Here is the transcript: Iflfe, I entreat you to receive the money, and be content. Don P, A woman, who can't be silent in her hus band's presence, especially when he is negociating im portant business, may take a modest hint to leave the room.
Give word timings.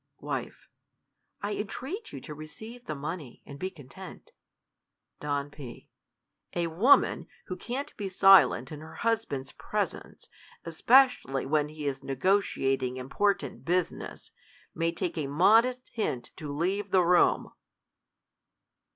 Iflfe, 0.19 0.55
I 1.43 1.53
entreat 1.53 2.11
you 2.11 2.19
to 2.21 2.33
receive 2.33 2.85
the 2.87 2.95
money, 2.95 3.43
and 3.45 3.59
be 3.59 3.69
content. 3.69 4.31
Don 5.19 5.51
P, 5.51 5.91
A 6.55 6.65
woman, 6.65 7.27
who 7.45 7.55
can't 7.55 7.95
be 7.97 8.09
silent 8.09 8.71
in 8.71 8.79
her 8.79 8.95
hus 8.95 9.25
band's 9.25 9.51
presence, 9.51 10.27
especially 10.65 11.45
when 11.45 11.69
he 11.69 11.85
is 11.85 11.99
negociating 11.99 12.97
im 12.97 13.09
portant 13.09 13.63
business, 13.63 14.31
may 14.73 14.91
take 14.91 15.19
a 15.19 15.27
modest 15.27 15.89
hint 15.93 16.31
to 16.35 16.51
leave 16.51 16.89
the 16.89 17.03
room. 17.03 17.51